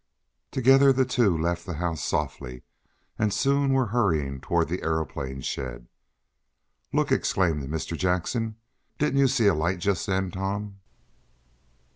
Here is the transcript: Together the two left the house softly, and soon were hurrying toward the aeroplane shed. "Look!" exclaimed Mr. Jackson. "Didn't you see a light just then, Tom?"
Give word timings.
Together 0.49 0.91
the 0.91 1.05
two 1.05 1.37
left 1.37 1.63
the 1.63 1.75
house 1.75 2.03
softly, 2.03 2.63
and 3.19 3.31
soon 3.31 3.71
were 3.71 3.89
hurrying 3.93 4.41
toward 4.41 4.67
the 4.67 4.81
aeroplane 4.81 5.41
shed. 5.41 5.87
"Look!" 6.91 7.11
exclaimed 7.11 7.69
Mr. 7.69 7.95
Jackson. 7.95 8.55
"Didn't 8.97 9.19
you 9.19 9.27
see 9.27 9.45
a 9.45 9.53
light 9.53 9.77
just 9.77 10.07
then, 10.07 10.31
Tom?" 10.31 10.79